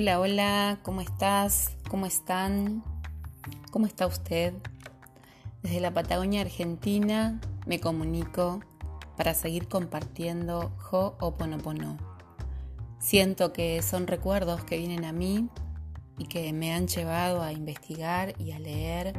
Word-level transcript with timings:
Hola, 0.00 0.20
hola, 0.20 0.78
¿cómo 0.84 1.00
estás? 1.00 1.76
¿Cómo 1.90 2.06
están? 2.06 2.84
¿Cómo 3.72 3.86
está 3.86 4.06
usted? 4.06 4.54
Desde 5.60 5.80
la 5.80 5.92
Patagonia 5.92 6.42
Argentina 6.42 7.40
me 7.66 7.80
comunico 7.80 8.60
para 9.16 9.34
seguir 9.34 9.66
compartiendo 9.66 10.70
Ho'oponopono. 10.88 11.96
Siento 13.00 13.52
que 13.52 13.82
son 13.82 14.06
recuerdos 14.06 14.62
que 14.62 14.78
vienen 14.78 15.04
a 15.04 15.10
mí 15.10 15.48
y 16.16 16.26
que 16.26 16.52
me 16.52 16.72
han 16.72 16.86
llevado 16.86 17.42
a 17.42 17.50
investigar 17.50 18.40
y 18.40 18.52
a 18.52 18.60
leer 18.60 19.14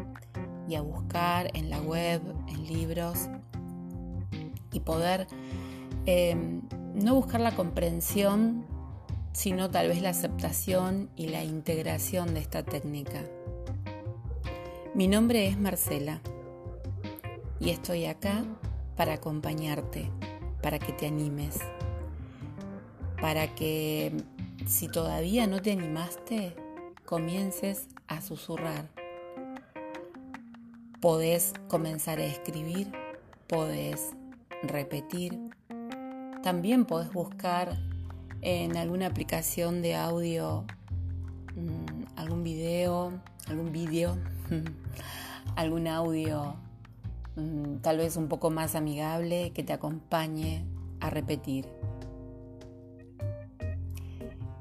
y 0.69 0.75
a 0.75 0.81
buscar 0.81 1.51
en 1.57 1.69
la 1.69 1.81
web, 1.81 2.21
en 2.47 2.67
libros 2.67 3.27
y 4.71 4.79
poder 4.79 5.27
eh, 6.05 6.37
no 6.93 7.15
buscar 7.15 7.41
la 7.41 7.53
comprensión 7.53 8.68
sino 9.31 9.69
tal 9.69 9.87
vez 9.87 10.01
la 10.01 10.09
aceptación 10.09 11.09
y 11.15 11.27
la 11.27 11.43
integración 11.43 12.33
de 12.33 12.41
esta 12.41 12.63
técnica. 12.63 13.23
Mi 14.93 15.07
nombre 15.07 15.47
es 15.47 15.57
Marcela 15.57 16.21
y 17.59 17.69
estoy 17.69 18.05
acá 18.05 18.43
para 18.95 19.13
acompañarte, 19.13 20.09
para 20.61 20.79
que 20.79 20.91
te 20.93 21.07
animes, 21.07 21.59
para 23.21 23.53
que 23.55 24.13
si 24.65 24.87
todavía 24.87 25.47
no 25.47 25.61
te 25.61 25.71
animaste, 25.71 26.55
comiences 27.05 27.87
a 28.07 28.21
susurrar. 28.21 28.89
Podés 30.99 31.53
comenzar 31.67 32.19
a 32.19 32.25
escribir, 32.25 32.91
podés 33.47 34.11
repetir, 34.63 35.39
también 36.43 36.85
podés 36.85 37.11
buscar 37.13 37.77
en 38.41 38.77
alguna 38.77 39.07
aplicación 39.07 39.81
de 39.81 39.95
audio, 39.95 40.65
mm, 41.55 42.17
algún 42.17 42.43
video, 42.43 43.11
algún 43.47 43.71
vídeo, 43.71 44.17
algún 45.55 45.87
audio 45.87 46.55
mm, 47.35 47.77
tal 47.81 47.97
vez 47.97 48.15
un 48.17 48.27
poco 48.27 48.49
más 48.49 48.75
amigable 48.75 49.51
que 49.51 49.63
te 49.63 49.73
acompañe 49.73 50.65
a 50.99 51.09
repetir. 51.09 51.67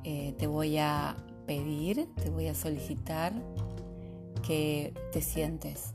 Eh, 0.04 0.34
te 0.38 0.46
voy 0.46 0.78
a 0.78 1.16
pedir, 1.46 2.08
te 2.22 2.30
voy 2.30 2.48
a 2.48 2.54
solicitar 2.54 3.32
que 4.46 4.94
te 5.12 5.20
sientes 5.20 5.92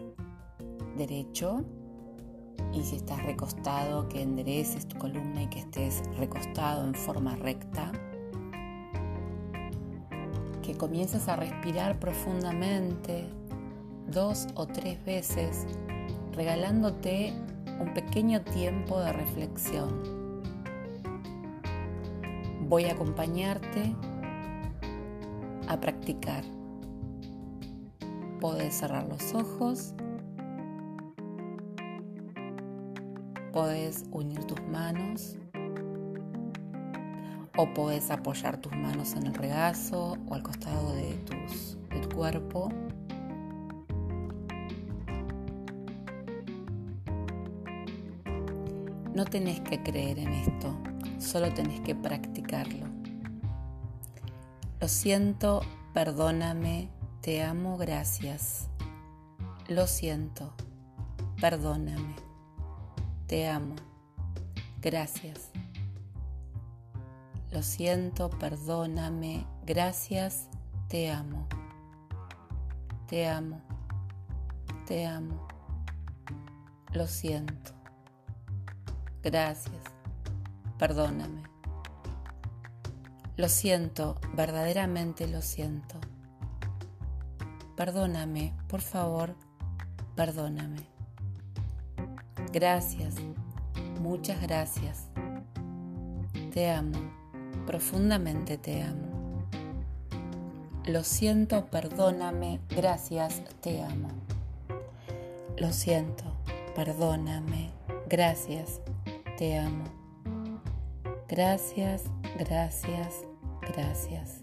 derecho 0.98 1.66
y 2.74 2.84
si 2.84 2.96
estás 2.96 3.24
recostado, 3.24 4.10
que 4.10 4.22
endereces 4.22 4.88
tu 4.88 4.98
columna 4.98 5.44
y 5.44 5.48
que 5.48 5.60
estés 5.60 6.04
recostado 6.18 6.88
en 6.88 6.96
forma 6.96 7.36
recta. 7.36 7.92
Que 10.62 10.76
comiences 10.76 11.28
a 11.28 11.36
respirar 11.36 12.00
profundamente 12.00 13.28
dos 14.08 14.48
o 14.56 14.66
tres 14.66 15.04
veces, 15.06 15.68
regalándote 16.32 17.34
un 17.80 17.94
pequeño 17.94 18.42
tiempo 18.42 19.00
de 19.00 19.14
reflexión. 19.14 20.42
Voy 22.70 22.86
a 22.86 22.94
acompañarte 22.94 23.96
a 25.68 25.80
practicar. 25.80 26.44
Puedes 28.40 28.74
cerrar 28.74 29.08
los 29.08 29.34
ojos 29.34 29.94
Puedes 33.54 34.06
unir 34.12 34.44
tus 34.46 34.60
manos 34.64 35.38
o 37.56 37.72
puedes 37.76 38.10
apoyar 38.10 38.58
tus 38.58 38.76
manos 38.76 39.14
en 39.14 39.28
el 39.28 39.34
regazo 39.36 40.18
o 40.28 40.34
al 40.34 40.42
costado 40.42 40.96
de, 40.96 41.14
tus, 41.18 41.78
de 41.92 42.00
tu 42.00 42.16
cuerpo. 42.16 42.70
No 49.14 49.24
tenés 49.26 49.62
que 49.62 49.84
creer 49.84 50.18
en 50.18 50.34
esto, 50.34 50.76
solo 51.20 51.54
tenés 51.54 51.80
que 51.82 51.94
practicarlo. 51.94 52.88
Lo 54.82 54.88
siento, 54.88 55.62
perdóname, 55.94 56.90
te 57.22 57.44
amo, 57.44 57.78
gracias. 57.78 58.68
Lo 59.68 59.86
siento, 59.86 60.56
perdóname. 61.40 62.33
Te 63.34 63.48
amo. 63.48 63.74
Gracias. 64.80 65.50
Lo 67.50 67.64
siento, 67.64 68.30
perdóname. 68.30 69.48
Gracias. 69.66 70.50
Te 70.88 71.10
amo. 71.10 71.48
Te 73.08 73.28
amo. 73.28 73.60
Te 74.86 75.08
amo. 75.08 75.48
Lo 76.92 77.08
siento. 77.08 77.72
Gracias. 79.24 79.82
Perdóname. 80.78 81.42
Lo 83.36 83.50
siento, 83.50 84.22
verdaderamente 84.36 85.28
lo 85.28 85.42
siento. 85.42 86.00
Perdóname, 87.76 88.56
por 88.68 88.82
favor, 88.82 89.36
perdóname. 90.16 90.93
Gracias, 92.54 93.16
muchas 94.00 94.40
gracias. 94.40 95.08
Te 96.54 96.70
amo, 96.70 97.00
profundamente 97.66 98.60
te 98.60 98.84
amo. 98.84 99.42
Lo 100.86 101.04
siento, 101.04 101.66
perdóname, 101.66 102.60
gracias, 102.70 103.42
te 103.60 103.82
amo. 103.82 104.10
Lo 105.58 105.74
siento, 105.74 106.26
perdóname, 106.76 107.72
gracias, 108.08 108.82
te 109.40 109.58
amo. 109.58 109.86
Gracias, 111.28 112.04
gracias, 112.38 113.26
gracias. 113.62 114.43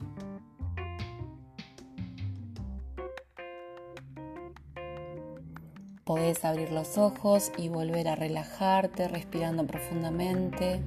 Podés 6.11 6.45
abrir 6.45 6.73
los 6.73 6.99
ojos 6.99 7.53
y 7.57 7.69
volver 7.69 8.09
a 8.09 8.17
relajarte 8.17 9.07
respirando 9.07 9.65
profundamente 9.65 10.83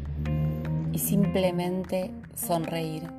y 0.91 0.99
simplemente 0.99 2.11
sonreír. 2.35 3.09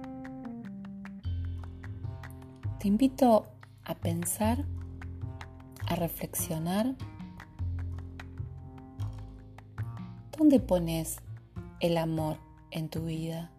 Te 2.79 2.89
invito 2.89 3.47
a 3.85 3.95
pensar, 3.95 4.67
a 5.87 5.97
reflexionar. 5.97 6.95
¿Dónde 10.37 10.61
pones 10.61 11.21
el 11.81 11.97
amor 11.97 12.37
en 12.71 12.91
tu 12.91 13.07
vida? 13.07 13.51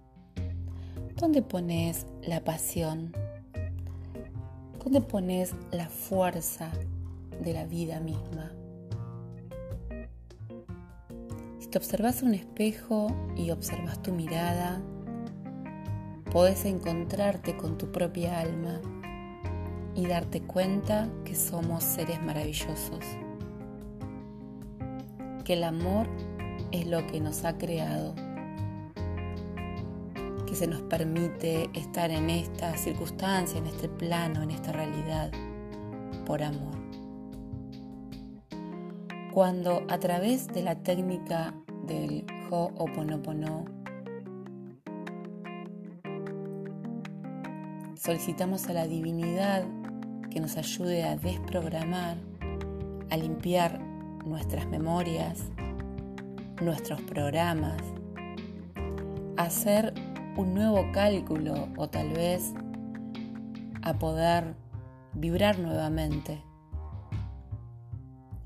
¿Dónde 1.16 1.42
pones 1.42 2.06
la 2.22 2.44
pasión? 2.44 3.12
¿Dónde 4.84 5.02
pones 5.02 5.56
la 5.72 5.90
fuerza 5.90 6.72
de 7.46 7.54
la 7.54 7.66
vida 7.66 8.00
misma. 8.00 8.52
Si 11.60 11.68
te 11.68 11.78
observas 11.78 12.24
un 12.24 12.34
espejo 12.34 13.16
y 13.38 13.52
observas 13.52 14.02
tu 14.02 14.12
mirada, 14.12 14.82
puedes 16.32 16.66
encontrarte 16.66 17.56
con 17.56 17.78
tu 17.78 17.92
propia 17.92 18.40
alma 18.40 18.82
y 19.94 20.08
darte 20.08 20.42
cuenta 20.42 21.08
que 21.24 21.36
somos 21.36 21.84
seres 21.84 22.22
maravillosos, 22.22 23.06
que 25.46 25.54
el 25.54 25.64
amor 25.64 26.08
es 26.72 26.88
lo 26.88 27.06
que 27.06 27.22
nos 27.22 27.46
ha 27.46 27.58
creado, 27.60 28.16
que 30.48 30.56
se 30.56 30.66
nos 30.66 30.82
permite 30.82 31.70
estar 31.74 32.10
en 32.10 32.32
esta 32.32 32.76
circunstancia, 32.76 33.60
en 33.60 33.68
este 33.68 33.88
plano, 33.88 34.42
en 34.42 34.50
esta 34.50 34.72
realidad, 34.72 35.32
por 36.26 36.42
amor 36.42 36.85
cuando 39.36 39.84
a 39.90 40.00
través 40.00 40.48
de 40.48 40.64
la 40.64 40.76
técnica 40.76 41.54
del 41.88 42.26
Ho'oponopono 42.50 43.66
solicitamos 47.98 48.70
a 48.70 48.74
la 48.74 48.88
divinidad 48.88 49.66
que 50.32 50.40
nos 50.40 50.56
ayude 50.56 51.04
a 51.04 51.18
desprogramar, 51.18 52.16
a 53.10 53.18
limpiar 53.18 53.78
nuestras 54.26 54.68
memorias, 54.68 55.44
nuestros 56.62 57.02
programas, 57.02 57.82
a 59.36 59.44
hacer 59.44 59.94
un 60.38 60.54
nuevo 60.54 60.90
cálculo 60.94 61.68
o 61.76 61.90
tal 61.90 62.08
vez 62.14 62.54
a 63.82 64.00
poder 64.00 64.56
vibrar 65.14 65.60
nuevamente 65.60 66.42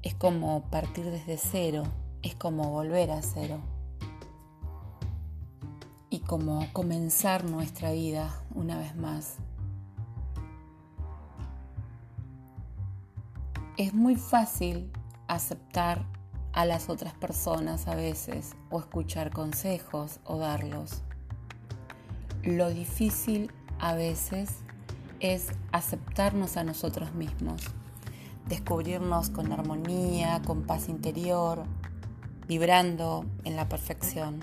es 0.02 0.16
como 0.16 0.64
partir 0.70 1.06
desde 1.06 1.38
cero, 1.38 1.84
es 2.22 2.34
como 2.34 2.72
volver 2.72 3.12
a 3.12 3.22
cero. 3.22 3.60
Y 6.10 6.20
como 6.20 6.66
comenzar 6.72 7.44
nuestra 7.44 7.92
vida 7.92 8.42
una 8.56 8.78
vez 8.78 8.96
más. 8.96 9.36
Es 13.76 13.94
muy 13.94 14.16
fácil 14.16 14.90
aceptar 15.28 16.06
a 16.54 16.66
las 16.66 16.90
otras 16.90 17.14
personas 17.14 17.88
a 17.88 17.96
veces 17.96 18.56
o 18.70 18.80
escuchar 18.80 19.32
consejos 19.32 20.20
o 20.24 20.38
darlos. 20.38 21.04
Lo 22.44 22.70
difícil 22.70 23.52
a 23.80 23.96
veces 23.96 24.60
es 25.20 25.50
aceptarnos 25.74 26.56
a 26.56 26.64
nosotros 26.64 27.14
mismos 27.14 27.62
descubrirnos 28.50 29.30
con 29.30 29.52
armonía, 29.52 30.42
con 30.46 30.64
paz 30.64 30.90
interior, 30.90 31.64
vibrando 32.48 33.24
en 33.44 33.56
la 33.56 33.70
perfección. 33.70 34.40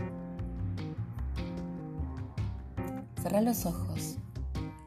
Cerra 3.20 3.40
los 3.40 3.66
ojos, 3.66 4.16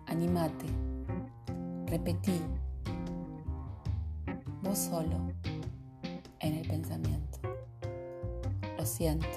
animate, 0.08 0.66
repetí, 1.88 2.42
vos 4.64 4.78
solo 4.78 5.34
en 6.40 6.54
el 6.54 6.66
pensamiento. 6.66 7.40
Lo 8.78 8.86
siento, 8.86 9.28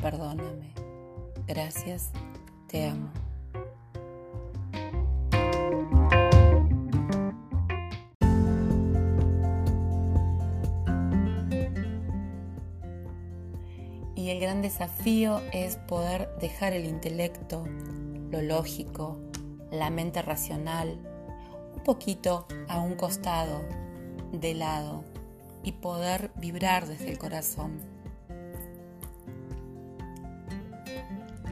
perdóname, 0.00 0.72
gracias, 1.48 2.10
te 2.68 2.88
amo. 2.88 3.23
Desafío 14.64 15.42
es 15.52 15.76
poder 15.76 16.30
dejar 16.40 16.72
el 16.72 16.86
intelecto, 16.86 17.66
lo 18.30 18.40
lógico, 18.40 19.20
la 19.70 19.90
mente 19.90 20.22
racional, 20.22 20.98
un 21.76 21.82
poquito 21.82 22.46
a 22.68 22.80
un 22.80 22.94
costado, 22.94 23.60
de 24.32 24.54
lado 24.54 25.04
y 25.62 25.72
poder 25.72 26.30
vibrar 26.36 26.86
desde 26.88 27.10
el 27.10 27.18
corazón. 27.18 27.78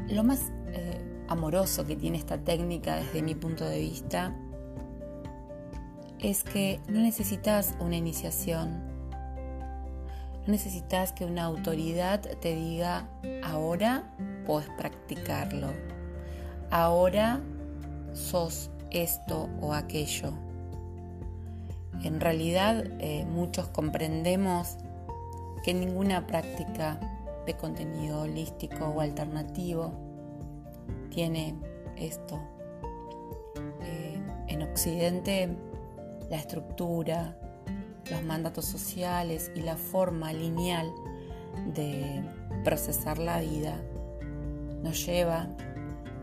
Lo 0.09 0.25
más 0.25 0.51
eh, 0.69 1.25
amoroso 1.29 1.87
que 1.87 1.97
tiene 1.97 2.17
esta 2.17 2.39
técnica 2.39 2.97
desde 2.97 3.23
mi 3.23 3.35
punto 3.35 3.67
de 3.67 3.79
vista 3.79 4.35
es 6.19 6.45
que 6.45 6.81
no 6.89 7.01
necesitas 7.01 7.75
una 7.79 7.97
iniciación, 7.97 8.92
no 10.47 10.53
necesitas 10.53 11.13
que 11.13 11.25
una 11.25 11.45
autoridad 11.45 12.21
te 12.21 12.55
diga 12.55 13.09
ahora 13.45 14.05
puedes 14.47 14.69
practicarlo, 14.71 15.69
ahora 16.71 17.41
sos 18.13 18.71
esto 18.91 19.49
o 19.61 19.73
aquello 19.73 20.33
en 22.05 22.21
realidad 22.21 22.85
eh, 22.99 23.25
muchos 23.27 23.69
comprendemos 23.69 24.77
que 25.63 25.73
ninguna 25.73 26.27
práctica 26.27 26.99
de 27.47 27.55
contenido 27.55 28.23
holístico 28.23 28.87
o 28.87 29.01
alternativo 29.01 29.93
tiene 31.11 31.55
esto. 31.97 32.41
Eh, 33.83 34.21
en 34.49 34.63
Occidente 34.63 35.57
la 36.29 36.37
estructura, 36.37 37.37
los 38.11 38.23
mandatos 38.23 38.65
sociales 38.65 39.51
y 39.55 39.61
la 39.61 39.77
forma 39.77 40.33
lineal 40.33 40.93
de 41.75 42.23
procesar 42.65 43.19
la 43.19 43.41
vida 43.41 43.81
nos 44.83 45.05
lleva 45.07 45.49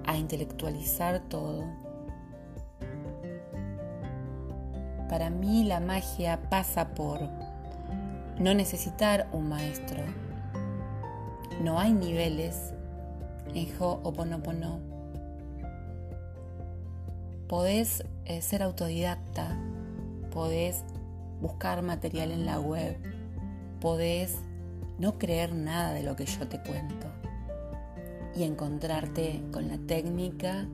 a 0.05 0.17
intelectualizar 0.17 1.19
todo 1.29 1.63
Para 5.09 5.31
mí 5.31 5.63
la 5.63 5.79
magia 5.79 6.39
pasa 6.51 6.89
por 6.93 7.19
no 8.37 8.53
necesitar 8.53 9.27
un 9.31 9.49
maestro. 9.49 10.03
No 11.63 11.79
hay 11.79 11.93
niveles 11.93 12.73
en 13.55 13.67
Ho'oponopono. 13.79 14.79
Podés 17.47 18.03
eh, 18.25 18.43
ser 18.43 18.61
autodidacta, 18.61 19.57
podés 20.31 20.83
buscar 21.41 21.81
material 21.81 22.31
en 22.31 22.45
la 22.45 22.59
web, 22.59 22.97
podés 23.79 24.37
no 24.97 25.17
creer 25.17 25.55
nada 25.55 25.93
de 25.93 26.03
lo 26.03 26.15
que 26.15 26.25
yo 26.25 26.47
te 26.47 26.59
cuento 26.61 27.07
y 28.35 28.43
encontrarte 28.43 29.41
con 29.51 29.67
la 29.67 29.77
técnica, 29.77 30.67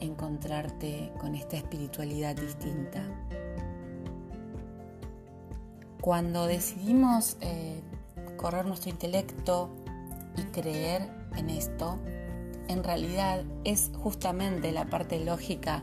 encontrarte 0.00 1.12
con 1.18 1.34
esta 1.34 1.56
espiritualidad 1.56 2.36
distinta. 2.36 3.02
Cuando 6.00 6.46
decidimos 6.46 7.36
eh, 7.40 7.82
correr 8.36 8.66
nuestro 8.66 8.90
intelecto 8.90 9.70
y 10.36 10.42
creer 10.44 11.08
en 11.36 11.50
esto, 11.50 11.98
en 12.68 12.84
realidad 12.84 13.42
es 13.64 13.90
justamente 13.94 14.72
la 14.72 14.86
parte 14.86 15.24
lógica 15.24 15.82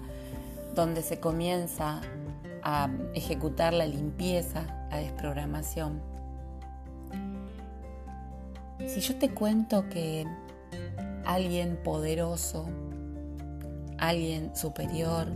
donde 0.73 1.01
se 1.01 1.19
comienza 1.19 2.01
a 2.65 2.89
ejecutar 3.13 3.73
la 3.73 3.85
limpieza, 3.85 4.88
la 4.89 4.97
desprogramación. 4.97 6.01
Si 8.88 9.00
yo 9.01 9.15
te 9.17 9.29
cuento 9.29 9.88
que 9.88 10.25
alguien 11.25 11.77
poderoso, 11.83 12.65
alguien 14.00 14.56
superior, 14.56 15.27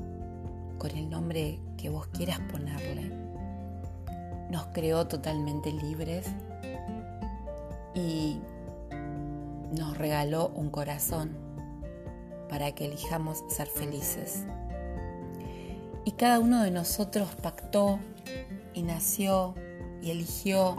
con 0.80 0.92
el 0.92 1.10
nombre 1.10 1.60
que 1.78 1.90
vos 1.90 2.08
quieras 2.08 2.40
ponerle, 2.52 3.12
nos 4.50 4.66
creó 4.74 5.08
totalmente 5.08 5.72
libres 5.72 6.26
y 7.94 8.40
nos 9.78 9.98
regaló 10.00 10.52
un 10.56 10.72
corazón 10.72 11.38
para 12.50 12.72
que 12.72 12.86
elijamos 12.86 13.44
ser 13.50 13.68
felices. 13.68 14.46
Y 16.06 16.12
cada 16.14 16.40
uno 16.40 16.64
de 16.64 16.72
nosotros 16.72 17.30
pactó 17.42 18.00
y 18.74 18.84
nació 18.84 19.56
y 20.02 20.12
eligió 20.12 20.76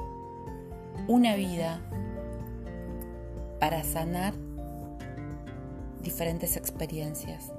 una 1.08 1.36
vida 1.36 1.80
para 3.58 3.84
sanar 3.84 4.34
diferentes 6.02 6.56
experiencias. 6.56 7.52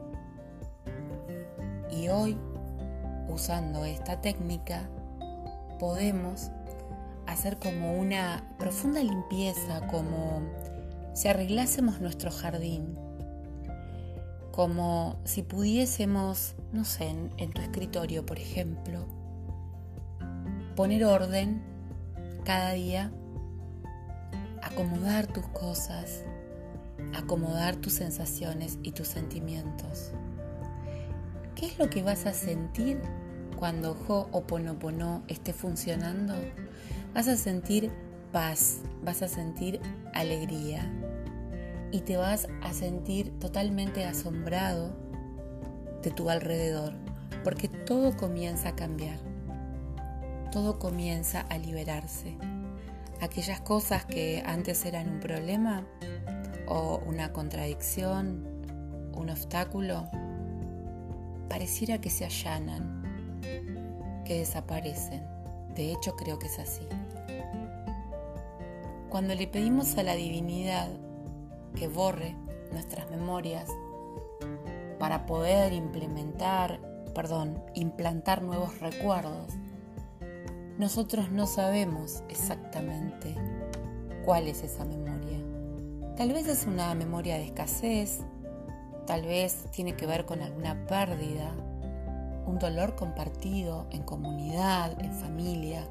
Y 1.92 2.08
hoy, 2.10 2.38
usando 3.30 3.86
esta 3.86 4.22
técnica, 4.22 4.90
podemos 5.80 6.52
hacer 7.28 7.58
como 7.58 8.00
una 8.00 8.44
profunda 8.58 9.04
limpieza, 9.04 9.88
como 9.88 10.42
si 11.14 11.28
arreglásemos 11.28 12.02
nuestro 12.02 12.32
jardín, 12.32 12.98
como 14.52 15.20
si 15.24 15.44
pudiésemos, 15.44 16.56
no 16.74 16.84
sé, 16.84 17.08
en, 17.08 17.52
tu 17.52 17.62
escritorio, 17.62 18.26
por 18.26 18.38
ejemplo, 18.38 19.06
poner 20.76 21.06
orden 21.06 21.62
cada 22.44 22.74
día, 22.74 23.12
acomodar 24.62 25.28
tus 25.28 25.48
cosas, 25.48 26.26
acomodar 27.16 27.78
tus 27.78 27.94
sensaciones 27.94 28.78
y 28.84 28.92
tus 28.92 29.08
sentimientos. 29.08 30.12
¿Qué 31.56 31.68
es 31.68 31.80
lo 31.80 31.90
que 31.90 32.04
vas 32.04 32.26
a 32.26 32.34
sentir 32.34 33.02
cuando 33.58 33.96
Ho'oponopono 34.08 35.24
esté 35.28 35.54
funcionando, 35.54 36.34
vas 37.14 37.28
a 37.28 37.38
sentir 37.38 37.92
paz, 38.32 38.80
vas 39.04 39.22
a 39.22 39.28
sentir 39.28 39.80
alegría 40.14 40.92
y 41.92 42.02
te 42.02 42.18
vas 42.18 42.48
a 42.62 42.74
sentir 42.74 43.38
totalmente 43.40 44.06
asombrado 44.06 44.96
de 46.02 46.12
tu 46.12 46.30
alrededor, 46.30 46.94
porque 47.44 47.68
todo 47.68 48.16
comienza 48.16 48.70
a 48.70 48.76
cambiar, 48.76 49.20
todo 50.52 50.80
comienza 50.80 51.42
a 51.42 51.58
liberarse. 51.58 52.38
Aquellas 53.20 53.62
cosas 53.62 54.06
que 54.06 54.42
antes 54.46 54.86
eran 54.86 55.10
un 55.10 55.20
problema 55.20 55.86
o 56.68 57.02
una 57.06 57.34
contradicción, 57.34 58.48
un 59.14 59.30
obstáculo, 59.30 60.10
pareciera 61.50 62.00
que 62.00 62.10
se 62.10 62.26
allanan 62.26 63.02
que 64.26 64.40
desaparecen. 64.40 65.24
De 65.76 65.92
hecho, 65.92 66.16
creo 66.16 66.40
que 66.40 66.48
es 66.48 66.60
así. 66.60 66.88
Cuando 69.10 69.36
le 69.36 69.48
pedimos 69.48 69.98
a 69.98 70.04
la 70.04 70.16
divinidad 70.16 70.90
que 71.74 71.88
borre 71.88 72.36
nuestras 72.72 73.10
memorias 73.10 73.70
para 75.00 75.26
poder 75.26 75.74
implementar, 75.74 76.80
perdón, 77.14 77.62
implantar 77.74 78.42
nuevos 78.42 78.80
recuerdos, 78.80 79.54
nosotros 80.78 81.32
no 81.32 81.48
sabemos 81.48 82.24
exactamente 82.30 83.36
cuál 84.26 84.48
es 84.48 84.64
esa 84.64 84.86
memoria. 84.86 85.40
Tal 86.16 86.34
vez 86.34 86.48
es 86.48 86.66
una 86.66 86.94
memoria 86.96 87.36
de 87.36 87.46
escasez, 87.46 88.20
tal 89.06 89.24
vez 89.24 89.66
tiene 89.72 89.96
que 89.96 90.06
ver 90.06 90.26
con 90.26 90.42
alguna 90.42 90.86
pérdida, 90.86 91.52
un 92.46 92.60
dolor 92.60 92.96
compartido 92.96 93.88
en 93.92 94.04
comunidad, 94.04 95.00
en 95.04 95.14
familia 95.14 95.88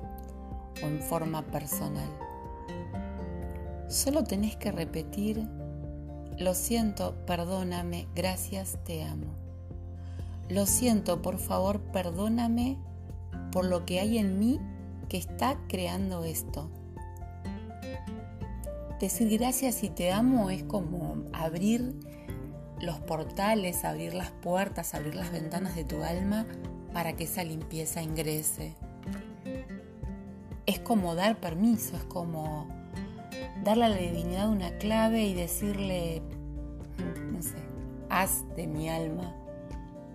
o 0.82 0.86
en 0.86 1.00
forma 1.00 1.42
personal. 1.42 2.08
Solo 3.88 4.24
tenés 4.24 4.56
que 4.56 4.70
repetir, 4.70 5.48
lo 6.40 6.54
siento, 6.54 7.14
perdóname, 7.26 8.08
gracias, 8.14 8.78
te 8.84 9.04
amo. 9.04 9.26
Lo 10.48 10.64
siento, 10.64 11.20
por 11.20 11.38
favor, 11.38 11.80
perdóname 11.80 12.78
por 13.52 13.66
lo 13.66 13.84
que 13.84 14.00
hay 14.00 14.16
en 14.16 14.38
mí 14.38 14.58
que 15.10 15.18
está 15.18 15.58
creando 15.68 16.24
esto. 16.24 16.70
Decir 18.98 19.38
gracias 19.38 19.84
y 19.84 19.90
te 19.90 20.12
amo 20.12 20.48
es 20.48 20.62
como 20.64 21.24
abrir 21.34 21.94
los 22.80 22.98
portales, 23.00 23.84
abrir 23.84 24.14
las 24.14 24.30
puertas, 24.30 24.94
abrir 24.94 25.14
las 25.14 25.30
ventanas 25.32 25.76
de 25.76 25.84
tu 25.84 26.02
alma 26.02 26.46
para 26.94 27.16
que 27.16 27.24
esa 27.24 27.44
limpieza 27.44 28.02
ingrese. 28.02 28.74
Es 30.64 30.80
como 30.80 31.14
dar 31.14 31.38
permiso, 31.38 31.96
es 31.96 32.04
como 32.04 32.79
darle 33.62 33.84
a 33.84 33.88
la 33.88 33.96
divinidad 33.96 34.48
una 34.48 34.76
clave 34.78 35.24
y 35.24 35.34
decirle, 35.34 36.22
no 37.32 37.42
sé, 37.42 37.56
haz 38.08 38.44
de 38.56 38.66
mi 38.66 38.88
alma 38.88 39.34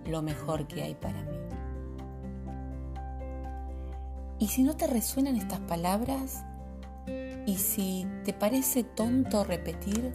lo 0.06 0.22
mejor 0.22 0.66
que 0.66 0.82
hay 0.82 0.94
para 0.94 1.20
mí. 1.22 1.36
Y 4.38 4.48
si 4.48 4.62
no 4.62 4.76
te 4.76 4.86
resuenan 4.86 5.36
estas 5.36 5.60
palabras, 5.60 6.44
y 7.46 7.56
si 7.56 8.06
te 8.24 8.32
parece 8.32 8.82
tonto 8.82 9.44
repetir, 9.44 10.12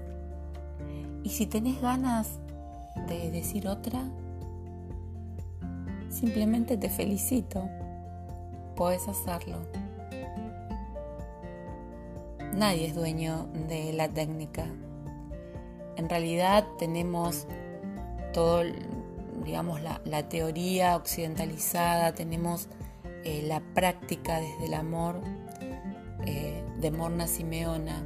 y 1.23 1.29
si 1.29 1.45
tenés 1.45 1.81
ganas 1.81 2.39
de 3.07 3.31
decir 3.31 3.67
otra, 3.67 4.03
simplemente 6.09 6.77
te 6.77 6.89
felicito. 6.89 7.67
Puedes 8.75 9.07
hacerlo. 9.07 9.57
Nadie 12.53 12.87
es 12.87 12.95
dueño 12.95 13.47
de 13.69 13.93
la 13.93 14.09
técnica. 14.09 14.65
En 15.95 16.09
realidad 16.09 16.65
tenemos 16.77 17.47
todo, 18.33 18.63
digamos, 19.45 19.79
la, 19.81 20.29
teoría 20.29 20.95
occidentalizada, 20.95 22.13
tenemos 22.13 22.67
eh, 23.23 23.43
la 23.47 23.61
práctica 23.73 24.39
desde 24.39 24.65
el 24.65 24.73
amor 24.73 25.21
eh, 26.25 26.63
de 26.79 26.91
Morna 26.91 27.27
Simeona. 27.27 28.03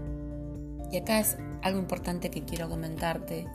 Y 0.91 0.97
acá 0.97 1.19
es 1.19 1.37
algo 1.63 1.79
importante 1.79 2.29
que 2.29 2.43
quiero 2.43 2.69
comentarte. 2.69 3.47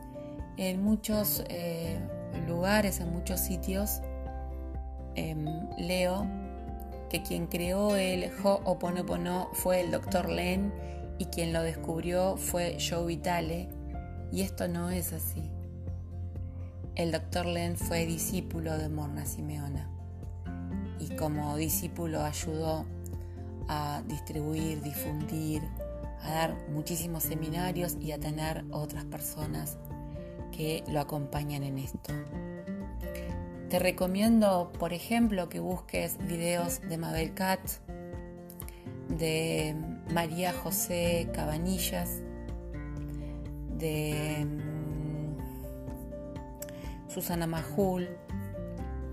En 0.56 0.82
muchos 0.82 1.44
eh, 1.48 2.00
lugares, 2.48 2.98
en 3.00 3.12
muchos 3.12 3.40
sitios, 3.40 4.00
em, 5.14 5.46
leo 5.78 6.26
que 7.10 7.22
quien 7.22 7.48
creó 7.48 7.96
el 7.96 8.30
Ho'oponopono 8.42 9.50
fue 9.52 9.80
el 9.80 9.90
Dr. 9.90 10.30
Len 10.30 10.72
y 11.18 11.26
quien 11.26 11.52
lo 11.52 11.62
descubrió 11.62 12.36
fue 12.36 12.78
Joe 12.80 13.04
Vitale. 13.04 13.68
Y 14.32 14.42
esto 14.42 14.68
no 14.68 14.90
es 14.90 15.12
así. 15.12 15.50
El 16.94 17.12
Dr. 17.12 17.46
Len 17.46 17.76
fue 17.76 18.06
discípulo 18.06 18.78
de 18.78 18.88
Morna 18.88 19.26
Simeona 19.26 19.90
y 21.00 21.08
como 21.16 21.56
discípulo 21.56 22.22
ayudó 22.22 22.84
a 23.68 24.02
distribuir, 24.06 24.82
difundir, 24.82 25.62
a 26.22 26.30
dar 26.30 26.56
muchísimos 26.70 27.24
seminarios 27.24 27.96
y 28.00 28.12
a 28.12 28.20
tener 28.20 28.64
otras 28.70 29.04
personas 29.04 29.78
que 30.52 30.84
lo 30.88 31.00
acompañan 31.00 31.62
en 31.62 31.78
esto. 31.78 32.12
Te 33.70 33.78
recomiendo, 33.78 34.72
por 34.80 34.92
ejemplo, 34.92 35.48
que 35.48 35.60
busques 35.60 36.18
videos 36.26 36.80
de 36.88 36.98
Mabel 36.98 37.34
Cat, 37.34 37.60
de 39.08 39.76
María 40.12 40.52
José 40.52 41.28
Cabanillas, 41.32 42.20
de 43.78 44.44
mm, 44.44 45.36
Susana 47.08 47.46
Majul. 47.46 48.08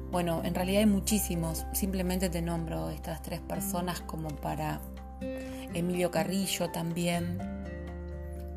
Bueno, 0.10 0.42
en 0.44 0.56
realidad 0.56 0.80
hay 0.80 0.88
muchísimos, 0.88 1.68
simplemente 1.74 2.28
te 2.28 2.42
nombro 2.42 2.90
estas 2.90 3.22
tres 3.22 3.42
personas 3.42 4.02
como 4.02 4.30
para 4.30 4.82
Emilio 5.76 6.10
Carrillo 6.10 6.72
también, 6.72 7.38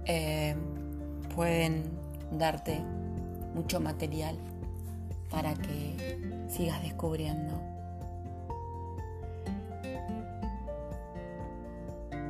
eh, 0.06 0.56
pueden 1.34 1.82
darte 2.32 2.80
mucho 3.54 3.80
material 3.80 4.38
para 5.30 5.54
que 5.54 6.18
sigas 6.48 6.82
descubriendo. 6.82 7.60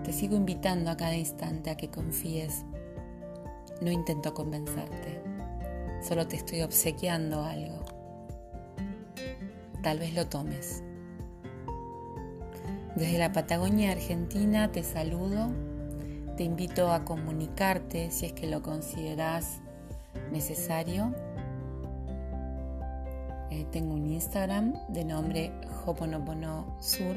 Te 0.04 0.12
sigo 0.12 0.37
invitando 0.37 0.90
a 0.90 0.97
cada 0.97 1.14
instante 1.14 1.71
a 1.71 1.76
que 1.76 1.88
confíes. 1.88 2.64
No 3.80 3.90
intento 3.90 4.35
convencerte, 4.35 5.23
solo 6.02 6.26
te 6.26 6.37
estoy 6.37 6.62
obsequiando 6.62 7.45
algo. 7.45 7.85
Tal 9.83 9.99
vez 9.99 10.14
lo 10.14 10.26
tomes. 10.26 10.83
Desde 12.97 13.19
la 13.19 13.33
Patagonia 13.33 13.92
Argentina 13.92 14.71
te 14.71 14.83
saludo, 14.83 15.50
te 16.37 16.42
invito 16.42 16.92
a 16.92 17.04
comunicarte 17.04 18.11
si 18.11 18.26
es 18.26 18.33
que 18.33 18.47
lo 18.47 18.62
consideras 18.62 19.61
necesario. 20.33 21.14
Tengo 23.64 23.95
un 23.95 24.07
Instagram 24.07 24.75
de 24.88 25.05
nombre 25.05 25.52
Hoponopono 25.87 26.76
Sur 26.81 27.17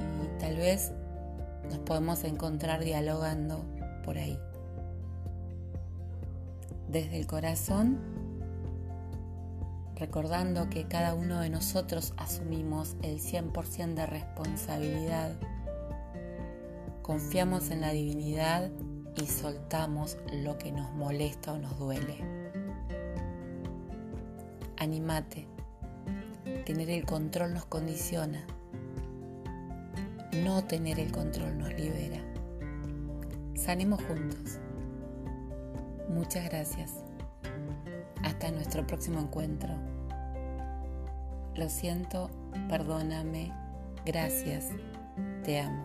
y 0.00 0.38
tal 0.38 0.56
vez 0.56 0.92
nos 1.68 1.78
podemos 1.78 2.24
encontrar 2.24 2.84
dialogando 2.84 3.64
por 4.04 4.18
ahí. 4.18 4.38
Desde 6.88 7.18
el 7.18 7.26
corazón 7.26 7.98
recordando 9.96 10.68
que 10.68 10.86
cada 10.86 11.14
uno 11.14 11.40
de 11.40 11.50
nosotros 11.50 12.12
asumimos 12.16 12.96
el 13.02 13.20
100% 13.20 13.94
de 13.94 14.06
responsabilidad, 14.06 15.32
confiamos 17.02 17.70
en 17.70 17.80
la 17.80 17.90
divinidad 17.90 18.70
y 19.16 19.26
soltamos 19.26 20.18
lo 20.32 20.58
que 20.58 20.72
nos 20.72 20.92
molesta 20.92 21.52
o 21.52 21.58
nos 21.58 21.78
duele. 21.78 22.43
Animate, 24.84 25.48
tener 26.66 26.90
el 26.90 27.06
control 27.06 27.54
nos 27.54 27.64
condiciona, 27.64 28.44
no 30.44 30.62
tener 30.64 31.00
el 31.00 31.10
control 31.10 31.56
nos 31.56 31.72
libera. 31.72 32.20
Sanemos 33.54 34.02
juntos. 34.04 34.58
Muchas 36.10 36.44
gracias. 36.50 36.92
Hasta 38.22 38.50
nuestro 38.50 38.86
próximo 38.86 39.20
encuentro. 39.20 39.74
Lo 41.54 41.70
siento, 41.70 42.28
perdóname, 42.68 43.52
gracias, 44.04 44.68
te 45.44 45.60
amo. 45.60 45.84